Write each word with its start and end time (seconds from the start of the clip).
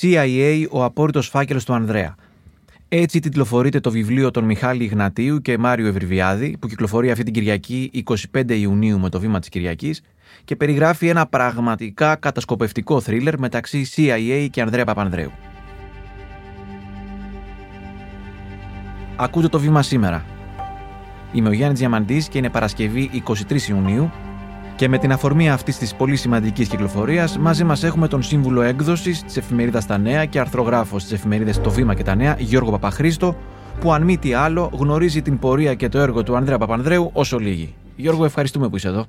CIA, 0.00 0.66
ο 0.70 0.84
απόρριτος 0.84 1.28
φάκελος 1.28 1.64
του 1.64 1.72
Ανδρέα. 1.72 2.14
Έτσι 2.88 3.20
τιτλοφορείται 3.20 3.80
το 3.80 3.90
βιβλίο 3.90 4.30
των 4.30 4.44
Μιχάλη 4.44 4.84
Ιγνατίου 4.84 5.40
και 5.40 5.58
Μάριο 5.58 5.86
Ευρυβιάδη, 5.86 6.56
που 6.60 6.68
κυκλοφορεί 6.68 7.10
αυτή 7.10 7.24
την 7.24 7.32
Κυριακή 7.32 8.04
25 8.34 8.50
Ιουνίου 8.50 8.98
με 8.98 9.08
το 9.08 9.20
βήμα 9.20 9.38
της 9.38 9.48
Κυριακής 9.48 10.02
και 10.44 10.56
περιγράφει 10.56 11.08
ένα 11.08 11.26
πραγματικά 11.26 12.16
κατασκοπευτικό 12.16 13.00
θρίλερ 13.00 13.38
μεταξύ 13.38 13.86
CIA 13.96 14.48
και 14.50 14.62
Ανδρέα 14.62 14.84
Παπανδρέου. 14.84 15.32
Ακούτε 19.16 19.48
το 19.48 19.60
βήμα 19.60 19.82
σήμερα. 19.82 20.24
Είμαι 21.32 21.48
ο 21.48 21.52
Γιάννης 21.52 21.78
Διαμαντής 21.78 22.28
και 22.28 22.38
είναι 22.38 22.50
Παρασκευή 22.50 23.22
23 23.48 23.68
Ιουνίου 23.68 24.10
και 24.80 24.88
με 24.88 24.98
την 24.98 25.12
αφορμή 25.12 25.50
αυτής 25.50 25.78
της 25.78 25.94
πολύ 25.94 26.16
σημαντικής 26.16 26.68
κυκλοφορίας, 26.68 27.38
μαζί 27.38 27.64
μας 27.64 27.82
έχουμε 27.82 28.08
τον 28.08 28.22
σύμβουλο 28.22 28.62
έκδοσης 28.62 29.22
της 29.22 29.36
εφημερίδας 29.36 29.86
Τα 29.86 29.98
Νέα 29.98 30.24
και 30.24 30.40
αρθρογράφος 30.40 31.02
της 31.02 31.12
εφημερίδας 31.12 31.60
Το 31.60 31.70
Βήμα 31.70 31.94
και 31.94 32.02
τα 32.02 32.14
Νέα, 32.14 32.36
Γιώργο 32.38 32.70
Παπαχρήστο, 32.70 33.36
που 33.80 33.92
αν 33.92 34.02
μη 34.02 34.18
τι 34.18 34.32
άλλο 34.32 34.70
γνωρίζει 34.72 35.22
την 35.22 35.38
πορεία 35.38 35.74
και 35.74 35.88
το 35.88 35.98
έργο 35.98 36.22
του 36.22 36.36
Ανδρέα 36.36 36.58
Παπανδρέου 36.58 37.10
όσο 37.12 37.38
λίγοι. 37.38 37.74
Γιώργο, 37.96 38.24
ευχαριστούμε 38.24 38.68
που 38.68 38.76
είσαι 38.76 38.88
εδώ. 38.88 39.06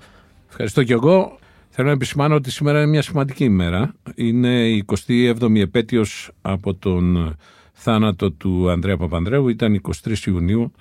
Ευχαριστώ 0.50 0.84
και 0.84 0.94
εγώ. 0.94 1.38
Θέλω 1.70 1.88
να 1.88 1.94
επισημάνω 1.94 2.36
ότι 2.36 2.52
σήμερα 2.52 2.78
είναι 2.78 2.90
μια 2.90 3.02
σημαντική 3.02 3.44
ημέρα. 3.44 3.94
Είναι 4.16 4.70
η 4.70 4.86
27η 5.08 5.60
επέτειος 5.60 6.32
από 6.42 6.74
τον 6.74 7.36
θάνατο 7.74 8.32
του 8.32 8.70
Ανδρέα 8.70 8.98
Παπανδρέου. 8.98 9.48
Ήταν 9.48 9.82
23 10.04 10.18
Ιουνίου 10.26 10.72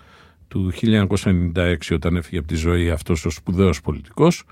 του 0.48 0.72
1996 0.82 1.76
όταν 1.92 2.16
έφυγε 2.16 2.38
από 2.38 2.48
τη 2.48 2.54
ζωή 2.54 2.90
αυτός 2.90 3.24
ο 3.24 3.30
σπουδαίος 3.30 3.80
πολιτικός. 3.80 4.44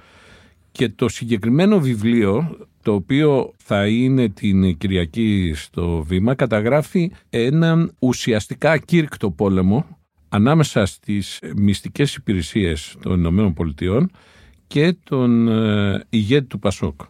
Και 0.78 0.88
το 0.88 1.08
συγκεκριμένο 1.08 1.80
βιβλίο, 1.80 2.56
το 2.82 2.94
οποίο 2.94 3.52
θα 3.56 3.86
είναι 3.86 4.28
την 4.28 4.78
Κυριακή 4.78 5.52
στο 5.54 6.02
βήμα, 6.02 6.34
καταγράφει 6.34 7.12
έναν 7.30 7.92
ουσιαστικά 7.98 8.70
ακήρυκτο 8.70 9.30
πόλεμο 9.30 9.98
ανάμεσα 10.28 10.86
στις 10.86 11.38
μυστικές 11.56 12.14
υπηρεσίες 12.14 12.96
των 13.02 13.18
Ηνωμένων 13.18 13.54
Πολιτειών 13.54 14.10
και 14.66 14.96
τον 15.04 15.48
ε, 15.48 16.04
ηγέτη 16.08 16.46
του 16.46 16.58
Πασόκ. 16.58 17.00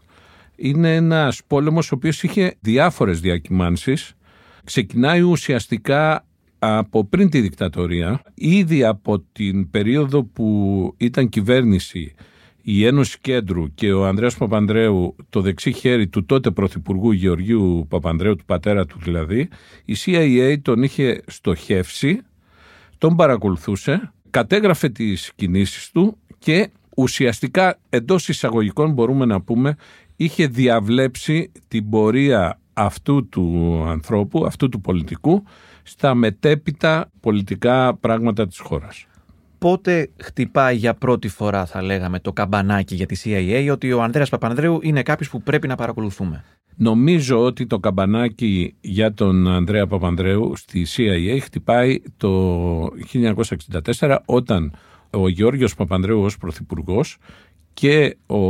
Είναι 0.57 0.95
ένας 0.95 1.41
πόλεμος 1.47 1.93
ο 1.93 1.95
οποίος 1.95 2.23
είχε 2.23 2.57
διάφορες 2.61 3.21
διακυμάνσεις. 3.21 4.13
Ξεκινάει 4.65 5.21
ουσιαστικά 5.21 6.27
από 6.59 7.05
πριν 7.05 7.31
τη 7.31 7.41
δικτατορία, 7.41 8.23
ήδη 8.35 8.85
από 8.85 9.21
την 9.33 9.71
περίοδο 9.71 10.25
που 10.25 10.95
ήταν 10.97 11.29
κυβέρνηση 11.29 12.15
η 12.71 12.87
Ένωση 12.87 13.19
Κέντρου 13.21 13.75
και 13.75 13.93
ο 13.93 14.07
Ανδρέας 14.07 14.37
Παπανδρέου, 14.37 15.17
το 15.31 15.41
δεξί 15.41 15.73
χέρι 15.73 16.09
του 16.09 16.25
τότε 16.25 16.51
Πρωθυπουργού 16.51 17.11
Γεωργίου 17.11 17.87
Παπανδρέου, 17.89 18.37
του 18.37 18.45
πατέρα 18.45 18.87
του 18.87 18.99
δηλαδή, 19.01 19.49
η 19.85 19.95
CIA 20.05 20.57
τον 20.63 20.83
είχε 20.83 21.23
στοχεύσει, 21.27 22.21
τον 22.99 23.17
παρακολουθούσε, 23.17 24.13
κατέγραφε 24.31 24.89
τις 24.89 25.33
κινήσεις 25.35 25.91
του 25.91 26.19
και 26.39 26.71
ουσιαστικά 26.97 27.79
εντός 27.89 28.29
εισαγωγικών 28.29 28.93
μπορούμε 28.93 29.25
να 29.25 29.41
πούμε 29.41 29.77
είχε 30.17 30.47
διαβλέψει 30.47 31.53
την 31.69 31.89
πορεία 31.89 32.61
αυτού 32.73 33.29
του 33.29 33.85
ανθρώπου, 33.87 34.47
αυτού 34.47 34.69
του 34.69 34.81
πολιτικού 34.81 35.45
στα 35.83 36.15
μετέπειτα 36.15 37.11
πολιτικά 37.21 37.97
πράγματα 37.97 38.47
της 38.47 38.59
χώρας. 38.59 39.08
Πότε 39.59 40.11
χτυπάει 40.17 40.77
για 40.77 40.95
πρώτη 40.95 41.29
φορά 41.29 41.67
θα 41.67 41.83
λέγαμε 41.83 42.21
το 42.21 42.33
καμπανάκι 42.33 42.95
για 42.95 43.07
τη 43.07 43.21
CIA 43.25 43.69
ότι 43.73 43.93
ο 43.93 44.03
Ανδρέας 44.03 44.29
Παπανδρέου 44.29 44.79
είναι 44.83 45.03
κάποιος 45.03 45.31
που 45.31 45.43
πρέπει 45.43 45.67
να 45.67 45.75
παρακολουθούμε; 45.77 46.45
Νομίζω 46.81 47.45
ότι 47.45 47.67
το 47.67 47.79
καμπανάκι 47.79 48.75
για 48.81 49.15
τον 49.15 49.49
Ανδρέα 49.49 49.87
Παπανδρέου 49.87 50.57
στη 50.57 50.87
CIA 50.97 51.39
χτυπάει 51.41 52.03
το 52.17 52.81
1964 53.99 54.17
όταν 54.25 54.73
ο 55.11 55.29
Γιώργος 55.29 55.75
Παπανδρέου 55.75 56.23
ως 56.23 56.39
Πρωθυπουργός 56.39 57.19
και 57.75 58.17
ο 58.27 58.43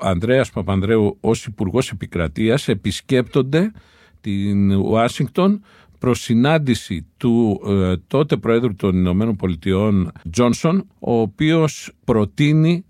Ανδρέας 0.00 0.50
Παπανδρέου 0.50 1.16
ως 1.20 1.46
υπουργός 1.46 1.90
Επικρατείας 1.90 2.68
επισκέπτονται 2.68 3.72
την 4.20 4.70
Ουάσιγκτον 4.72 5.62
προς 6.02 6.20
συνάντηση 6.20 7.06
του 7.16 7.60
ε, 7.66 7.96
τότε 8.06 8.36
Προέδρου 8.36 8.74
των 8.74 8.96
Ηνωμένων 8.96 9.36
Πολιτειών 9.36 10.12
Τζόνσον, 10.30 10.86
ο 10.98 11.20
οποίος 11.20 11.92
προτείνει 12.04 12.84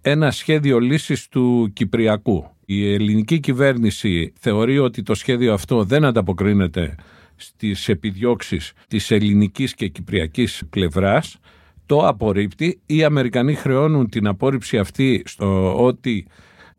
ένα 0.00 0.30
σχέδιο 0.30 0.78
λύσης 0.78 1.28
του 1.28 1.70
Κυπριακού. 1.72 2.44
Η 2.64 2.92
ελληνική 2.92 3.40
κυβέρνηση 3.40 4.32
θεωρεί 4.38 4.78
ότι 4.78 5.02
το 5.02 5.14
σχέδιο 5.14 5.52
αυτό 5.52 5.84
δεν 5.84 6.04
ανταποκρίνεται 6.04 6.94
στις 7.36 7.88
επιδιώξεις 7.88 8.72
της 8.88 9.10
ελληνικής 9.10 9.74
και 9.74 9.88
κυπριακής 9.88 10.62
πλευράς 10.70 11.38
το 11.86 12.06
απορρίπτει. 12.06 12.80
Οι 12.86 13.04
Αμερικανοί 13.04 13.54
χρεώνουν 13.54 14.08
την 14.08 14.26
απόρριψη 14.26 14.78
αυτή 14.78 15.22
στο 15.24 15.74
ότι 15.84 16.26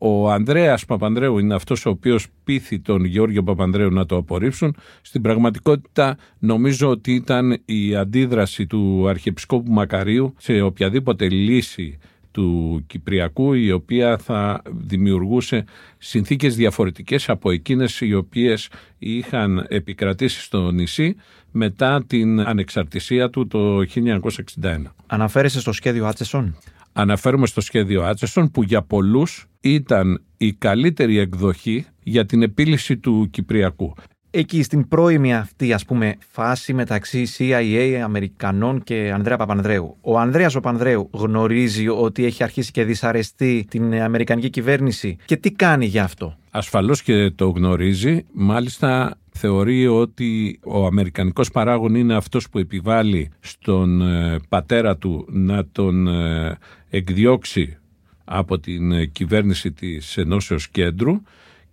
ο 0.02 0.30
Ανδρέας 0.30 0.84
Παπανδρέου 0.84 1.38
είναι 1.38 1.54
αυτός 1.54 1.86
ο 1.86 1.90
οποίος 1.90 2.26
πείθει 2.44 2.78
τον 2.78 3.04
Γεώργιο 3.04 3.42
Παπανδρέου 3.42 3.90
να 3.90 4.06
το 4.06 4.16
απορρίψουν. 4.16 4.76
Στην 5.00 5.22
πραγματικότητα 5.22 6.16
νομίζω 6.38 6.88
ότι 6.88 7.14
ήταν 7.14 7.62
η 7.64 7.96
αντίδραση 7.96 8.66
του 8.66 9.08
Αρχιεπισκόπου 9.08 9.72
Μακαρίου 9.72 10.34
σε 10.38 10.60
οποιαδήποτε 10.60 11.28
λύση 11.28 11.98
του 12.30 12.80
Κυπριακού 12.86 13.52
η 13.52 13.72
οποία 13.72 14.18
θα 14.18 14.62
δημιουργούσε 14.70 15.64
συνθήκες 15.98 16.56
διαφορετικές 16.56 17.28
από 17.28 17.50
εκείνες 17.50 18.00
οι 18.00 18.14
οποίες 18.14 18.68
είχαν 18.98 19.66
επικρατήσει 19.68 20.40
στο 20.40 20.70
νησί 20.70 21.16
μετά 21.50 22.04
την 22.06 22.40
ανεξαρτησία 22.40 23.30
του 23.30 23.46
το 23.46 23.84
1961. 24.62 24.82
Αναφέρεσαι 25.06 25.60
στο 25.60 25.72
σχέδιο 25.72 26.06
Άτσεσον. 26.06 26.56
Αναφέρουμε 26.92 27.46
στο 27.46 27.60
σχέδιο 27.60 28.02
Άτσεσον 28.02 28.50
που 28.50 28.62
για 28.62 28.82
πολλούς 28.82 29.46
ήταν 29.60 30.24
η 30.36 30.52
καλύτερη 30.52 31.18
εκδοχή 31.18 31.86
για 32.02 32.26
την 32.26 32.42
επίλυση 32.42 32.98
του 32.98 33.28
Κυπριακού. 33.30 33.94
Εκεί 34.32 34.62
στην 34.62 34.88
πρώιμη 34.88 35.34
αυτή 35.34 35.72
ας 35.72 35.84
πούμε 35.84 36.16
φάση 36.30 36.72
μεταξύ 36.72 37.26
CIA, 37.38 38.00
Αμερικανών 38.04 38.82
και 38.82 39.10
Ανδρέα 39.14 39.36
Παπανδρέου. 39.36 39.96
Ο 40.00 40.18
Ανδρέας 40.18 40.52
Παπανδρέου 40.52 41.10
γνωρίζει 41.12 41.88
ότι 41.88 42.24
έχει 42.24 42.42
αρχίσει 42.42 42.70
και 42.70 42.84
δυσαρεστεί 42.84 43.66
την 43.70 43.94
Αμερικανική 43.94 44.50
κυβέρνηση 44.50 45.16
και 45.24 45.36
τι 45.36 45.52
κάνει 45.52 45.86
γι' 45.86 45.98
αυτό; 45.98 46.36
Ασφαλώς 46.50 47.02
και 47.02 47.30
το 47.30 47.48
γνωρίζει. 47.48 48.24
Μάλιστα 48.32 49.18
θεωρεί 49.30 49.86
ότι 49.86 50.60
ο 50.64 50.86
Αμερικανικός 50.86 51.50
παράγων 51.50 51.94
είναι 51.94 52.14
αυτός 52.14 52.48
που 52.48 52.58
επιβάλλει 52.58 53.30
στον 53.40 54.00
ε, 54.00 54.38
πατέρα 54.48 54.96
του 54.96 55.26
να 55.30 55.66
τον 55.66 56.06
ε, 56.06 56.58
εκδιώξει 56.90 57.78
από 58.24 58.58
την 58.58 58.92
ε, 58.92 59.04
κυβέρνηση 59.06 59.72
της 59.72 60.16
Ενώσεως 60.16 60.68
Κέντρου 60.68 61.20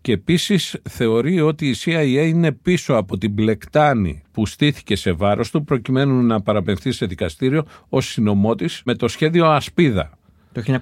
και 0.07 0.13
επίσης 0.13 0.77
θεωρεί 0.89 1.41
ότι 1.41 1.69
η 1.69 1.75
CIA 1.85 2.25
είναι 2.27 2.51
πίσω 2.51 2.93
από 2.93 3.17
την 3.17 3.35
πλεκτάνη 3.35 4.23
που 4.31 4.45
στήθηκε 4.45 4.95
σε 4.95 5.11
βάρος 5.11 5.51
του 5.51 5.63
προκειμένου 5.63 6.21
να 6.21 6.41
παραπευθεί 6.41 6.91
σε 6.91 7.05
δικαστήριο 7.05 7.65
ως 7.89 8.05
συνομότης 8.05 8.81
με 8.85 8.95
το 8.95 9.07
σχέδιο 9.07 9.45
Ασπίδα. 9.45 10.17
Το 10.51 10.79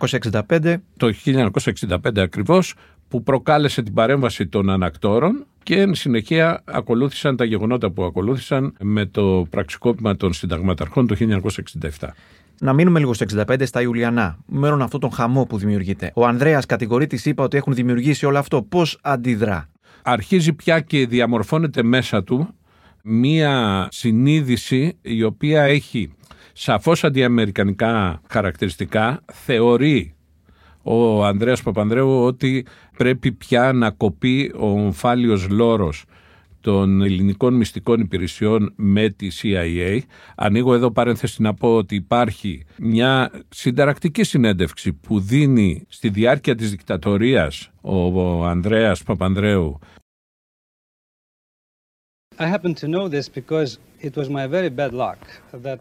1965. 0.50 0.76
Το 0.98 1.14
1965 1.26 2.20
ακριβώς 2.20 2.76
που 3.08 3.24
προκάλεσε 3.24 3.82
την 3.82 3.94
παρέμβαση 3.94 4.48
των 4.48 4.70
ανακτόρων 4.70 5.46
και 5.64 5.80
εν 5.80 5.96
συνεχεία 5.96 6.62
ακολούθησαν 6.66 7.36
τα 7.36 7.46
γεγονότα 7.46 7.92
που 7.92 8.04
ακολούθησαν 8.04 8.74
με 8.80 9.06
το 9.06 9.48
πραξικόπημα 9.50 10.16
των 10.16 10.34
συνταγματαρχών 10.34 11.08
το 11.08 11.16
1967. 12.00 12.08
Να 12.60 12.74
μείνουμε 12.74 13.00
λίγο 13.00 13.14
στο 13.14 13.26
65 13.48 13.66
στα 13.66 13.82
Ιουλιανά. 13.82 14.38
Μένουν 14.46 14.82
αυτόν 14.82 15.00
τον 15.00 15.12
χαμό 15.12 15.46
που 15.46 15.58
δημιουργείται. 15.58 16.12
Ο 16.16 16.26
Ανδρέας 16.26 16.66
κατηγορεί 16.66 17.08
της 17.08 17.22
ΣΥΠΑ 17.22 17.44
ότι 17.44 17.58
έχουν 17.58 17.74
δημιουργήσει 17.74 18.26
όλο 18.26 18.38
αυτό. 18.38 18.62
Πώς 18.62 19.00
αντιδρά; 19.02 19.70
Αρχίζει 20.04 20.54
πια 20.54 20.80
και 20.80 21.08
διαμορφώνεται 21.08 21.84
μέσα 21.84 22.24
του 22.24 22.48
μία 23.04 23.88
συνείδηση 23.92 24.98
η 25.02 25.24
οποία 25.24 25.64
έχει 25.64 26.12
σαφώς 26.54 27.04
αντιαμερικανικά 27.04 28.22
χαρακτηριστικά. 28.30 29.22
Θεωρεί 29.34 30.16
ο 30.84 31.26
Ανδρέας 31.26 31.62
Παπανδρέου 31.62 32.24
ότι 32.24 32.66
πρέπει 32.98 33.32
πια 33.32 33.74
να 33.74 33.92
κοπεί 33.92 34.54
ο 34.56 34.68
ομφάλιος 34.68 35.48
λόρος 35.50 36.06
των 36.66 37.02
ελληνικών 37.02 37.54
μυστικών 37.54 38.00
υπηρεσιών 38.00 38.74
με 38.76 39.10
τη 39.10 39.28
CIA. 39.42 40.00
Ανοίγω 40.36 40.74
εδώ 40.74 40.92
παρένθεση 40.92 41.42
να 41.42 41.54
πω 41.54 41.76
ότι 41.76 41.96
υπάρχει 41.96 42.66
μια 42.78 43.32
συνταρακτική 43.50 44.24
συνέντευξη 44.24 44.94
που 44.94 45.20
δίνει 45.20 45.86
στη 45.88 46.10
διάρκεια 46.10 46.56
της 46.56 46.70
δικτατορίας 46.72 47.72
ο 47.82 48.46
Ανδρέας 48.46 49.04
Παπανδρέου. 49.04 49.80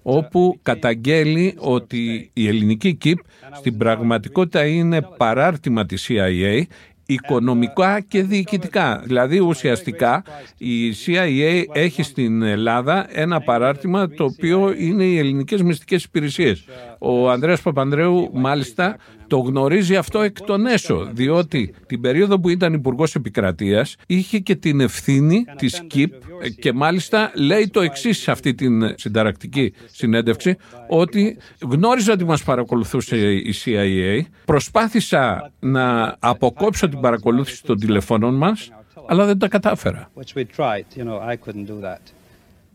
Όπου 0.03 0.59
καταγγέλει 0.63 1.55
ότι 1.59 2.31
η 2.33 2.49
ελληνική 2.49 2.95
ΚΙΠ 2.95 3.19
στην 3.53 3.77
πραγματικότητα 3.77 4.67
είναι 4.67 5.03
παράρτημα 5.17 5.87
της 5.87 6.07
CIA 6.09 6.63
οικονομικά 7.07 8.01
και 8.01 8.23
διοικητικά. 8.23 9.03
Δηλαδή 9.05 9.39
ουσιαστικά 9.39 10.23
η 10.59 10.91
CIA 10.91 11.65
έχει 11.73 12.03
στην 12.03 12.43
Ελλάδα 12.43 13.07
ένα 13.11 13.41
παράρτημα 13.41 14.09
το 14.09 14.25
οποίο 14.25 14.75
είναι 14.79 15.05
οι 15.05 15.19
ελληνικές 15.19 15.63
μυστικές 15.63 16.05
υπηρεσίες. 16.05 16.65
Ο 16.99 17.31
Ανδρέας 17.31 17.63
Παπανδρέου 17.63 18.31
μάλιστα 18.33 18.97
το 19.27 19.39
γνωρίζει 19.39 19.97
αυτό 19.97 20.21
εκ 20.21 20.41
των 20.41 20.67
έσω, 20.67 21.09
διότι 21.13 21.75
την 21.87 22.01
περίοδο 22.01 22.41
που 22.41 22.49
ήταν 22.49 22.73
υπουργός 22.73 23.15
Επικρατείας 23.15 23.97
είχε 24.07 24.39
και 24.39 24.55
την 24.55 24.81
ευθύνη 24.81 25.45
της 25.57 25.83
ΚΙΠ 25.87 26.13
και 26.59 26.73
μάλιστα 26.73 27.33
λέει 27.35 27.69
το 27.69 27.81
εξής 27.81 28.19
σε 28.19 28.31
αυτή 28.31 28.55
την 28.55 28.95
συνταρακτική 28.99 29.73
συνέντευξη, 29.91 30.57
ότι 30.89 31.37
γνώριζα 31.61 32.13
ότι 32.13 32.25
μας 32.25 32.43
παρακολουθούσε 32.43 33.17
η 33.33 33.55
CIA, 33.65 34.21
προσπάθησα 34.45 35.53
να 35.61 36.17
αποκόψω 36.19 36.89
την 36.95 37.03
παρακολούθηση 37.03 37.63
των 37.63 37.79
τηλεφώνων 37.79 38.35
μας, 38.35 38.71
αλλά 39.07 39.25
δεν 39.27 39.39
τα 39.39 39.49
κατάφερα. 39.49 40.11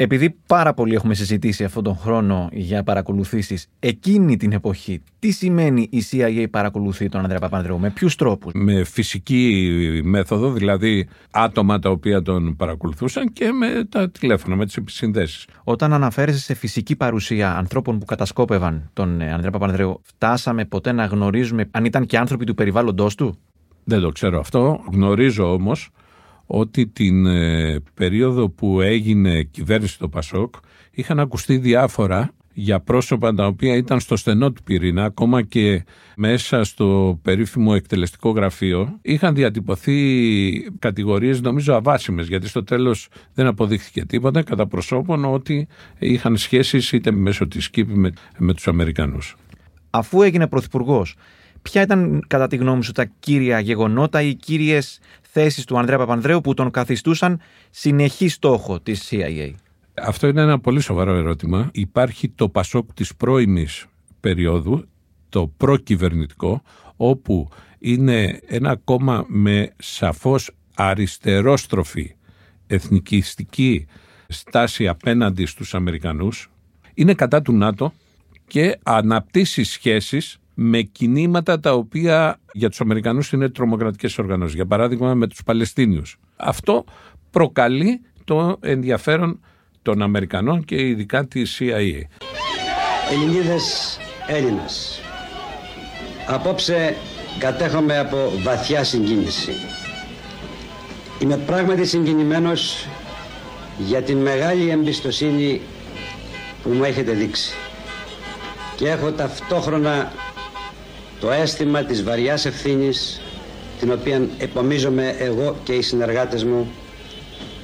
Επειδή 0.02 0.36
πάρα 0.48 0.74
πολύ 0.74 0.96
έχουμε 0.96 1.14
συζητήσει 1.14 1.64
αυτόν 1.64 1.84
τον 1.84 1.96
χρόνο 1.96 2.50
για 2.52 2.84
παρακολουθήσεις, 2.84 3.68
εκείνη 3.80 4.38
την 4.38 4.52
εποχή, 4.52 5.02
τι 5.20 5.32
σημαίνει 5.32 5.88
η 5.92 6.04
CIA 6.12 6.46
παρακολουθεί 6.52 7.10
τον 7.10 7.22
Ανδρέα 7.22 7.40
Παπανδρέου, 7.40 7.80
με 7.80 7.90
ποιους 7.90 8.16
τρόπους; 8.16 8.52
Με 8.56 8.84
φυσική 8.84 10.02
μέθοδο, 10.04 10.52
δηλαδή 10.52 11.08
άτομα 11.32 11.80
τα 11.80 11.90
οποία 11.90 12.22
τον 12.22 12.56
παρακολουθούσαν 12.56 13.34
και 13.34 13.52
με 13.52 13.86
τα 13.90 14.10
τηλέφωνα, 14.10 14.56
με 14.56 14.66
τις 14.66 14.78
επισυνδέσεις. 14.78 15.48
Όταν 15.64 15.94
αναφέρεσαι 15.94 16.40
σε 16.40 16.54
φυσική 16.54 16.96
παρουσία 16.96 17.56
ανθρώπων 17.56 18.00
που 18.00 18.06
κατασκόπευαν 18.06 18.90
τον 18.94 19.22
ε, 19.22 19.32
Ανδρέα 19.34 19.52
Παπανδρέου, 19.52 20.02
φτάσαμε 20.04 20.66
ποτέ 20.66 20.92
να 20.92 21.06
γνωρίζουμε 21.06 21.68
αν 21.72 21.86
ήταν 21.86 22.06
και 22.06 22.18
άνθρωποι 22.18 22.46
του 22.46 22.54
περιβάλλοντος 22.54 23.16
του; 23.16 23.38
Δεν 23.90 24.02
το 24.02 24.10
ξέρω 24.10 24.40
αυτό. 24.40 24.84
Γνωρίζω 24.92 25.54
όμως 25.54 25.90
ότι 26.46 26.88
την 26.88 27.26
ε, 27.26 27.80
περίοδο 27.94 28.50
που 28.50 28.82
έγινε 28.82 29.44
κυβέρνηση 29.44 30.00
το 30.00 30.10
Πασόκ 30.10 30.56
είχαν 30.92 31.20
ακουστεί 31.20 31.58
διάφορα 31.58 32.34
για 32.54 32.80
πρόσωπα 32.80 33.34
τα 33.34 33.46
οποία 33.46 33.76
ήταν 33.76 34.00
στο 34.00 34.16
στενό 34.16 34.52
του 34.52 34.64
πυρήνα, 34.64 35.04
ακόμα 35.04 35.42
και 35.42 35.86
μέσα 36.16 36.64
στο 36.64 37.20
περίφημο 37.22 37.72
εκτελεστικό 37.76 38.30
γραφείο, 38.30 39.00
είχαν 39.02 39.36
διατυπωθεί 39.36 39.98
κατηγορίες 40.80 41.42
νομίζω 41.42 41.74
αβάσιμες, 41.74 42.28
γιατί 42.28 42.48
στο 42.48 42.64
τέλος 42.64 43.08
δεν 43.34 43.46
αποδείχθηκε 43.46 44.06
τίποτα 44.06 44.44
κατά 44.44 44.68
προσώπων 44.68 45.26
ότι 45.26 45.68
είχαν 46.00 46.38
σχέσεις 46.38 46.92
είτε 46.92 47.12
μέσω 47.12 47.48
της 47.48 47.70
ΚΥΠ 47.70 47.90
με, 47.90 48.12
με 48.38 48.54
τους 48.54 48.68
Αμερικανούς. 48.68 49.36
Αφού 49.90 50.22
έγινε 50.22 50.48
πρωθυπουργός, 50.48 51.16
ποια 51.62 51.82
ήταν 51.82 52.24
κατά 52.28 52.48
τη 52.48 52.56
γνώμη 52.56 52.84
σου 52.84 52.92
τα 52.92 53.06
κύρια 53.06 53.60
γεγονότα 53.60 54.22
ή 54.22 54.36
κύριες 54.36 55.00
θέσεις 55.22 55.66
του 55.66 55.78
Ανδρέα 55.78 55.98
Παπανδρέου 55.98 56.42
που 56.42 56.54
τον 56.54 56.72
καθιστούσαν 56.72 57.40
συνεχή 57.70 58.28
στόχο 58.28 58.80
της 58.80 59.10
CIA. 59.12 59.54
Αυτό 60.02 60.28
είναι 60.28 60.42
ένα 60.42 60.60
πολύ 60.60 60.80
σοβαρό 60.80 61.14
ερώτημα. 61.14 61.70
Υπάρχει 61.74 62.30
το 62.30 62.50
Πασόκ 62.50 62.94
της 62.94 63.16
πρώιμης 63.16 63.86
περίοδου, 64.20 64.88
το 65.30 65.48
προκυβερνητικό, 65.58 66.62
όπου 66.96 67.50
είναι 67.80 68.40
ένα 68.48 68.76
κόμμα 68.76 69.26
με 69.28 69.74
σαφώς 69.78 70.52
αριστερόστροφη 70.76 72.16
εθνικιστική 72.68 73.86
στάση 74.28 74.88
απέναντι 74.88 75.46
στους 75.46 75.76
Αμερικανούς, 75.76 76.52
είναι 76.94 77.14
κατά 77.14 77.42
του 77.42 77.54
ΝΑΤΟ 77.54 77.94
και 78.48 78.80
αναπτύσσει 78.84 79.64
σχέσεις 79.64 80.40
με 80.62 80.82
κινήματα 80.82 81.60
τα 81.60 81.74
οποία 81.74 82.40
για 82.54 82.70
τους 82.70 82.82
Αμερικανούς 82.82 83.32
είναι 83.32 83.50
τρομοκρατικές 83.50 84.18
οργανώσεις. 84.18 84.56
Για 84.56 84.66
παράδειγμα 84.66 85.14
με 85.14 85.28
τους 85.28 85.44
Παλαιστίνιους. 85.44 86.18
Αυτό 86.36 86.84
προκαλεί 87.32 88.02
το 88.24 88.58
ενδιαφέρον 88.60 89.40
των 89.82 90.02
Αμερικανών 90.02 90.66
και 90.66 90.88
ειδικά 90.88 91.26
της 91.26 91.60
CIA. 91.60 92.02
Ελληνίδες 93.12 93.98
Έλληνας, 94.28 95.00
απόψε 96.28 96.96
κατέχομαι 97.40 97.98
από 97.98 98.32
βαθιά 98.44 98.84
συγκίνηση. 98.84 99.52
Είμαι 101.22 101.38
πράγματι 101.38 101.86
συγκινημένος 101.86 102.88
για 103.78 104.02
την 104.02 104.18
μεγάλη 104.18 104.70
εμπιστοσύνη 104.70 105.62
που 106.64 106.70
μου 106.70 106.84
έχετε 106.84 107.12
δείξει. 107.12 107.54
Και 108.80 108.90
έχω 108.90 109.12
ταυτόχρονα 109.12 110.12
το 111.20 111.32
αίσθημα 111.32 111.84
της 111.84 112.04
βαριάς 112.04 112.46
ευθύνης 112.46 113.22
την 113.80 113.92
οποία 113.92 114.28
επομίζομαι 114.38 115.16
εγώ 115.20 115.58
και 115.64 115.74
οι 115.74 115.82
συνεργάτες 115.82 116.44
μου 116.44 116.72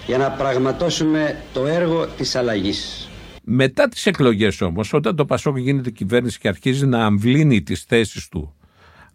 για 0.06 0.17
να 0.17 0.31
πραγματώσουμε 0.31 1.44
το 1.53 1.65
έργο 1.65 2.07
της 2.07 2.35
αλλαγής. 2.35 3.09
Μετά 3.44 3.88
τις 3.88 4.06
εκλογές 4.06 4.62
όμως, 4.62 4.94
όταν 4.94 5.15
το 5.15 5.25
Πασόκ 5.25 5.57
γίνεται 5.57 5.89
κυβέρνηση 5.89 6.39
και 6.39 6.47
αρχίζει 6.47 6.85
να 6.85 7.06
αμβλύνει 7.06 7.62
τις 7.62 7.83
θέσεις 7.83 8.27
του 8.27 8.56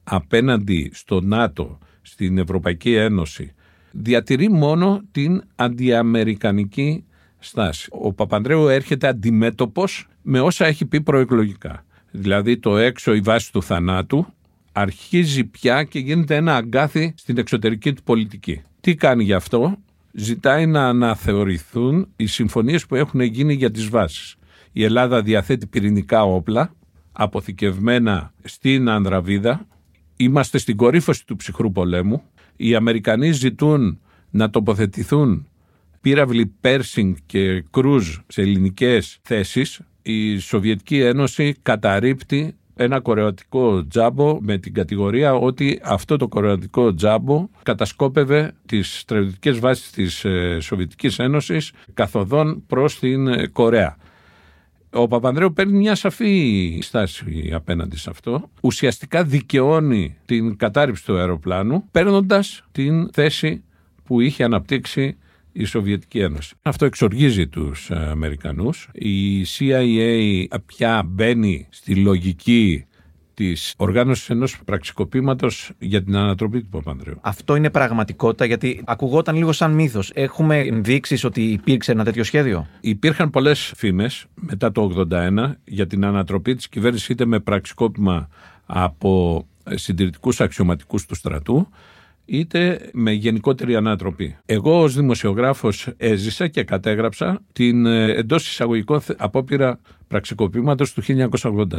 απέναντι 0.04 0.90
στο 0.94 1.20
ΝΑΤΟ, 1.20 1.78
στην 2.02 2.38
Ευρωπαϊκή 2.38 2.94
Ένωση, 2.94 3.54
διατηρεί 3.90 4.50
μόνο 4.50 5.00
την 5.12 5.42
αντιαμερικανική 5.56 7.04
στάση. 7.38 7.88
Ο 7.90 8.12
Παπανδρέου 8.12 8.68
έρχεται 8.68 9.08
αντιμέτωπος 9.08 10.08
με 10.22 10.40
όσα 10.40 10.66
έχει 10.66 10.86
πει 10.86 11.00
προεκλογικά 11.00 11.84
δηλαδή 12.10 12.58
το 12.58 12.76
έξω 12.76 13.14
η 13.14 13.20
βάση 13.20 13.52
του 13.52 13.62
θανάτου, 13.62 14.26
αρχίζει 14.72 15.44
πια 15.44 15.84
και 15.84 15.98
γίνεται 15.98 16.36
ένα 16.36 16.56
αγκάθι 16.56 17.14
στην 17.16 17.38
εξωτερική 17.38 17.92
του 17.92 18.02
πολιτική. 18.02 18.62
Τι 18.80 18.94
κάνει 18.94 19.24
γι' 19.24 19.32
αυτό, 19.32 19.76
ζητάει 20.12 20.66
να 20.66 20.88
αναθεωρηθούν 20.88 22.08
οι 22.16 22.26
συμφωνίες 22.26 22.86
που 22.86 22.94
έχουν 22.94 23.20
γίνει 23.20 23.54
για 23.54 23.70
τις 23.70 23.88
βάσεις. 23.88 24.36
Η 24.72 24.84
Ελλάδα 24.84 25.22
διαθέτει 25.22 25.66
πυρηνικά 25.66 26.22
όπλα, 26.22 26.74
αποθηκευμένα 27.12 28.32
στην 28.44 28.88
Ανδραβίδα, 28.88 29.66
είμαστε 30.16 30.58
στην 30.58 30.76
κορύφωση 30.76 31.26
του 31.26 31.36
ψυχρού 31.36 31.72
πολέμου, 31.72 32.22
οι 32.56 32.74
Αμερικανοί 32.74 33.32
ζητούν 33.32 34.00
να 34.30 34.50
τοποθετηθούν 34.50 35.46
πύραυλοι 36.00 36.46
Πέρσινγκ 36.60 37.14
και 37.26 37.64
Κρούζ 37.70 38.16
σε 38.26 38.40
ελληνικές 38.40 39.18
θέσεις 39.22 39.80
η 40.02 40.38
Σοβιετική 40.38 41.00
Ένωση 41.00 41.56
καταρρύπτει 41.62 42.54
ένα 42.82 43.00
κορεατικό 43.00 43.86
τζάμπο 43.86 44.38
με 44.40 44.58
την 44.58 44.74
κατηγορία 44.74 45.34
ότι 45.34 45.80
αυτό 45.82 46.16
το 46.16 46.28
κορεατικό 46.28 46.94
τζάμπο 46.94 47.48
κατασκόπευε 47.62 48.52
τις 48.66 48.98
στρατιωτικές 48.98 49.58
βάσεις 49.58 49.90
της 49.90 50.24
ε, 50.24 50.58
Σοβιετικής 50.60 51.18
Ένωσης 51.18 51.72
καθοδόν 51.94 52.62
προς 52.66 52.98
την 52.98 53.26
ε, 53.28 53.46
Κορέα. 53.46 53.96
Ο 54.92 55.08
Παπανδρέου 55.08 55.52
παίρνει 55.52 55.78
μια 55.78 55.94
σαφή 55.94 56.78
στάση 56.82 57.50
απέναντι 57.54 57.96
σε 57.96 58.10
αυτό. 58.10 58.50
Ουσιαστικά 58.60 59.24
δικαιώνει 59.24 60.16
την 60.24 60.56
κατάρριψη 60.56 61.04
του 61.04 61.16
αεροπλάνου 61.16 61.84
παίρνοντας 61.90 62.64
την 62.72 63.12
θέση 63.12 63.64
που 64.04 64.20
είχε 64.20 64.44
αναπτύξει 64.44 65.16
η 65.60 65.64
Σοβιετική 65.64 66.18
Ένωση. 66.18 66.54
Αυτό 66.62 66.84
εξοργίζει 66.84 67.48
τους 67.48 67.90
ε, 67.90 67.94
Αμερικανούς. 67.94 68.88
Η 68.92 69.42
CIA 69.42 70.44
πια 70.66 71.02
μπαίνει 71.06 71.66
στη 71.70 71.94
λογική 71.94 72.84
της 73.34 73.74
οργάνωσης 73.76 74.30
ενός 74.30 74.58
πραξικοπήματος 74.64 75.72
για 75.78 76.02
την 76.02 76.16
ανατροπή 76.16 76.60
του 76.60 76.68
Παπανδρέου. 76.68 77.18
Αυτό 77.20 77.56
είναι 77.56 77.70
πραγματικότητα, 77.70 78.44
γιατί 78.44 78.82
ακουγόταν 78.84 79.36
λίγο 79.36 79.52
σαν 79.52 79.72
μύθος. 79.72 80.10
Έχουμε 80.14 80.58
ενδείξεις 80.58 81.24
ότι 81.24 81.42
υπήρξε 81.42 81.92
ένα 81.92 82.04
τέτοιο 82.04 82.24
σχέδιο; 82.24 82.66
Υπήρχαν 82.80 83.30
πολλές 83.30 83.72
φήμες 83.76 84.26
μετά 84.34 84.72
το 84.72 85.06
1981 85.10 85.52
για 85.64 85.86
την 85.86 86.04
ανατροπή 86.04 86.54
της 86.54 86.68
κυβέρνησης 86.68 87.08
είτε 87.08 87.24
με 87.24 87.40
πραξικόπημα 87.40 88.28
από 88.66 89.44
συντηρητικούς 89.64 90.40
αξιωματικούς 90.40 91.06
του 91.06 91.14
στρατού, 91.14 91.68
είτε 92.30 92.90
με 92.92 93.12
γενικότερη 93.12 93.76
ανατροπή. 93.76 94.36
Εγώ 94.46 94.82
ως 94.82 94.94
δημοσιογράφος 94.94 95.88
έζησα 95.96 96.48
και 96.48 96.64
κατέγραψα 96.64 97.42
την 97.52 97.86
ε, 97.86 98.12
εντός 98.12 98.48
εισαγωγικών 98.48 99.00
απόπειρα 99.16 99.80
πραξικοπήματος 100.08 100.92
του 100.92 101.02
1983. 101.02 101.78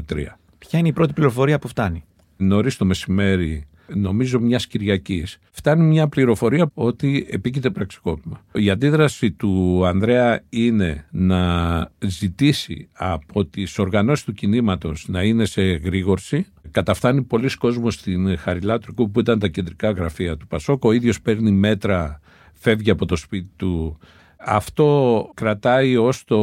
Ποια 0.58 0.79
είναι 0.79 0.88
η 0.88 0.93
πρώτη 0.93 1.13
πληροφορία 1.13 1.60
που 1.60 1.67
φτάνει; 1.67 2.03
Νωρίς 2.41 2.77
το 2.77 2.86
μεσημέρι 2.86 3.65
νομίζω 3.95 4.39
μιας 4.39 4.67
Κυριακής, 4.67 5.38
φτάνει 5.51 5.83
μια 5.83 6.07
πληροφορία 6.07 6.69
ότι 6.74 7.27
επίκειται 7.29 7.69
πραξικόπημα. 7.69 8.41
Η 8.53 8.69
αντίδραση 8.69 9.31
του 9.31 9.86
Ανδρέα 9.86 10.43
είναι 10.50 11.05
να 11.12 11.91
ζητήσει 12.00 12.89
από 12.93 13.45
τις 13.45 13.79
οργανώσεις 13.79 14.25
του 14.25 14.33
κινήματος 14.33 15.05
να 15.07 15.24
είναι 15.24 15.45
σε 15.45 15.62
γρήγορση. 15.62 16.45
Καταφτάνει 16.71 17.21
πολλοί 17.21 17.57
κόσμος 17.57 17.93
στην 17.93 18.38
Χαριλάτρικου 18.38 19.12
που 19.12 19.19
ήταν 19.19 19.39
τα 19.39 19.48
κεντρικά 19.48 19.91
γραφεία 19.91 20.38
του 20.38 20.48
Πασόκ. 20.48 20.83
Ο 20.83 20.91
ίδιος 20.91 21.21
παίρνει 21.21 21.51
μέτρα, 21.51 22.19
φεύγει 22.53 22.89
από 22.89 23.05
το 23.05 23.15
σπίτι 23.15 23.50
του. 23.55 23.98
Αυτό 24.38 25.29
κρατάει 25.33 25.98
ως 25.98 26.24
το 26.24 26.39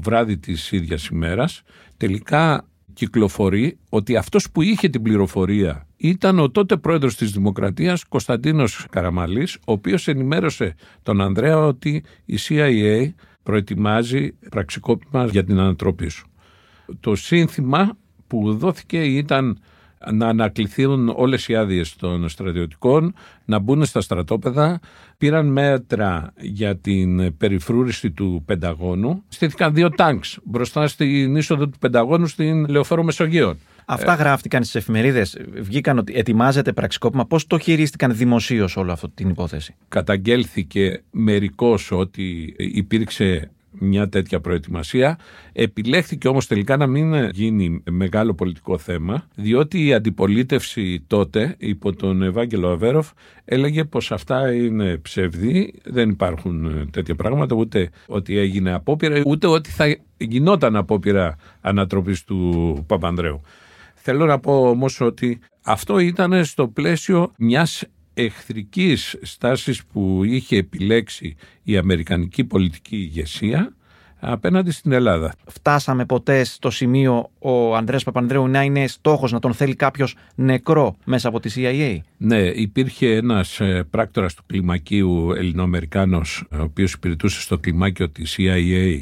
βράδυ 0.00 0.38
της 0.38 0.72
ίδιας 0.72 1.06
ημέρας. 1.06 1.62
Τελικά 1.96 2.66
κυκλοφορεί 2.94 3.78
ότι 3.88 4.16
αυτός 4.16 4.50
που 4.50 4.62
είχε 4.62 4.88
την 4.88 5.02
πληροφορία 5.02 5.86
ήταν 5.96 6.38
ο 6.38 6.50
τότε 6.50 6.76
πρόεδρος 6.76 7.16
της 7.16 7.30
Δημοκρατίας 7.30 8.04
Κωνσταντίνος 8.04 8.86
Καραμαλής, 8.90 9.54
ο 9.54 9.72
οποίος 9.72 10.08
ενημέρωσε 10.08 10.74
τον 11.02 11.20
Ανδρέα 11.20 11.58
ότι 11.58 12.02
η 12.24 12.38
CIA 12.48 13.12
προετοιμάζει 13.42 14.32
πραξικόπημα 14.50 15.26
για 15.26 15.44
την 15.44 15.58
ανατροπή 15.58 16.08
σου. 16.08 16.26
Το 17.00 17.14
σύνθημα 17.14 17.96
που 18.26 18.54
δόθηκε 18.54 19.02
ήταν 19.02 19.58
να 20.12 20.26
ανακληθούν 20.26 21.12
όλες 21.16 21.48
οι 21.48 21.56
άδειες 21.56 21.96
των 21.96 22.28
στρατιωτικών, 22.28 23.14
να 23.44 23.58
μπουν 23.58 23.84
στα 23.84 24.00
στρατόπεδα. 24.00 24.80
Πήραν 25.18 25.46
μέτρα 25.46 26.32
για 26.40 26.76
την 26.76 27.36
περιφρούρηση 27.36 28.10
του 28.10 28.42
Πενταγώνου. 28.46 29.22
Στήθηκαν 29.28 29.74
δύο 29.74 29.90
τάγκς 29.90 30.38
μπροστά 30.44 30.86
στην 30.86 31.36
είσοδο 31.36 31.68
του 31.68 31.78
Πενταγώνου 31.78 32.26
στην 32.26 32.68
Λεωφόρο 32.68 33.02
Μεσογείων. 33.02 33.58
Αυτά 33.86 34.14
γράφτηκαν 34.14 34.62
στις 34.62 34.74
εφημερίδες. 34.74 35.36
Βγήκαν 35.60 35.98
ότι 35.98 36.12
ετοιμάζεται 36.16 36.72
πραξικόπημα. 36.72 37.26
Πώς 37.26 37.46
το 37.46 37.58
χειρίστηκαν 37.58 38.16
δημοσίως 38.16 38.76
όλο 38.76 38.92
αυτή 38.92 39.08
την 39.14 39.28
υπόθεση; 39.28 39.74
Καταγγέλθηκε 39.88 41.02
μερικώ 41.10 41.78
ότι 41.90 42.54
υπήρξε 42.56 43.50
μια 43.78 44.08
τέτοια 44.08 44.40
προετοιμασία. 44.40 45.18
Επιλέχθηκε 45.52 46.28
όμως 46.28 46.46
τελικά 46.46 46.76
να 46.76 46.86
μην 46.86 47.28
γίνει 47.30 47.82
μεγάλο 47.90 48.34
πολιτικό 48.34 48.78
θέμα, 48.78 49.26
διότι 49.34 49.86
η 49.86 49.94
αντιπολίτευση 49.94 51.04
τότε, 51.06 51.54
υπό 51.58 51.92
τον 51.96 52.22
Ευάγγελο 52.22 52.68
Αβέροφ, 52.68 53.10
έλεγε 53.44 53.84
πως 53.84 54.12
αυτά 54.12 54.52
είναι 54.52 54.96
ψευδή, 54.96 55.74
δεν 55.84 56.10
υπάρχουν 56.10 56.88
τέτοια 56.90 57.14
πράγματα, 57.14 57.54
ούτε 57.54 57.90
ότι 58.06 58.36
έγινε 58.38 58.72
απόπειρα, 58.72 59.22
ούτε 59.26 59.46
ότι 59.46 59.70
θα 59.70 59.96
γινόταν 60.16 60.76
απόπειρα 60.76 61.36
ανατροπής 61.60 62.24
του 62.24 62.84
Παπανδρέου. 62.86 63.40
Θέλω 63.94 64.26
να 64.26 64.38
πω 64.38 64.68
όμως 64.68 65.00
ότι 65.00 65.40
αυτό 65.64 65.98
ήταν 65.98 66.44
στο 66.44 66.68
πλαίσιο 66.68 67.32
μιας 67.38 67.84
εχθρικής 68.14 69.16
στάσης 69.22 69.84
που 69.84 70.20
είχε 70.24 70.56
επιλέξει 70.56 71.36
η 71.62 71.76
Αμερικανική 71.76 72.44
πολιτική 72.44 72.96
ηγεσία 72.96 73.74
απέναντι 74.24 74.70
στην 74.70 74.92
Ελλάδα. 74.92 75.34
Φτάσαμε 75.46 76.04
ποτέ 76.04 76.44
στο 76.44 76.70
σημείο 76.70 77.30
ο 77.38 77.76
Ανδρέας 77.76 78.04
Παπανδρέου 78.04 78.48
να 78.48 78.62
είναι 78.62 78.86
στόχος 78.86 79.32
να 79.32 79.38
τον 79.38 79.54
θέλει 79.54 79.74
κάποιος 79.74 80.16
νεκρό 80.34 80.96
μέσα 81.04 81.28
από 81.28 81.40
τη 81.40 81.50
CIA. 81.56 81.98
Ναι, 82.16 82.40
υπήρχε 82.40 83.14
ένας 83.14 83.60
ε, 83.60 83.86
πράκτορας 83.90 84.34
του 84.34 84.42
κλιμακίου 84.46 85.32
Ελληνοαμερικάνος 85.32 86.44
ο 86.50 86.62
οποίος 86.62 86.92
υπηρετούσε 86.92 87.40
στο 87.40 87.58
κλιμάκιο 87.58 88.08
της 88.08 88.36
CIA 88.38 89.00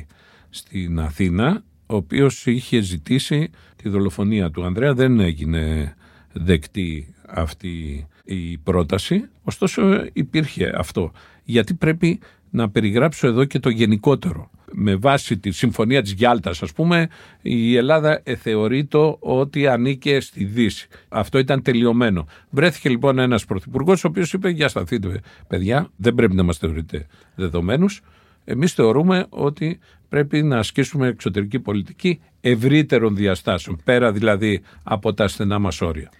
στην 0.50 1.00
Αθήνα 1.00 1.62
ο 1.86 1.96
οποίος 1.96 2.46
είχε 2.46 2.80
ζητήσει 2.80 3.50
τη 3.76 3.88
δολοφονία 3.88 4.50
του 4.50 4.64
Ανδρέα 4.64 4.94
δεν 4.94 5.20
έγινε 5.20 5.94
δεκτή 6.32 7.14
αυτή 7.26 8.06
η 8.34 8.58
πρόταση, 8.58 9.28
ωστόσο 9.42 10.04
υπήρχε 10.12 10.72
αυτό. 10.76 11.12
Γιατί 11.44 11.74
πρέπει 11.74 12.20
να 12.50 12.70
περιγράψω 12.70 13.26
εδώ 13.26 13.44
και 13.44 13.58
το 13.58 13.68
γενικότερο. 13.68 14.50
Με 14.72 14.94
βάση 14.96 15.38
τη 15.38 15.50
Συμφωνία 15.50 16.02
της 16.02 16.12
Γιάλτας, 16.12 16.62
ας 16.62 16.72
πούμε, 16.72 17.08
η 17.42 17.76
Ελλάδα 17.76 18.22
θεωρείται 18.38 19.16
ότι 19.18 19.66
ανήκε 19.66 20.20
στη 20.20 20.44
Δύση. 20.44 20.88
Αυτό 21.08 21.38
ήταν 21.38 21.62
τελειωμένο. 21.62 22.26
Βρέθηκε 22.50 22.88
λοιπόν 22.88 23.18
ένας 23.18 23.44
πρωθυπουργός, 23.44 24.04
ο 24.04 24.08
οποίος 24.08 24.32
είπε 24.32 24.50
«Για 24.50 24.68
σταθείτε 24.68 25.20
παιδιά, 25.48 25.90
δεν 25.96 26.14
πρέπει 26.14 26.34
να 26.34 26.42
μας 26.42 26.58
θεωρείτε 26.58 27.06
δεδομένους. 27.34 28.02
Εμείς 28.44 28.72
θεωρούμε 28.72 29.26
ότι 29.28 29.78
πρέπει 30.08 30.42
να 30.42 30.58
ασκήσουμε 30.58 31.06
εξωτερική 31.06 31.60
πολιτική 31.60 32.20
ευρύτερων 32.40 33.16
διαστάσεων, 33.16 33.80
πέρα 33.84 34.12
δηλαδή 34.12 34.60
από 34.82 35.14
τα 35.14 35.28
στενά 35.28 35.58
μας 35.58 35.80
όρια. 35.80 36.10